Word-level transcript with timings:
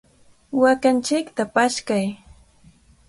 ¡Waakanchikta 0.61 1.43
paskay! 1.55 2.05